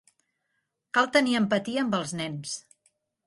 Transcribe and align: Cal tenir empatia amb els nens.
Cal 0.97 1.09
tenir 1.17 1.35
empatia 1.41 1.83
amb 1.83 1.95
els 1.99 2.15
nens. 2.23 2.57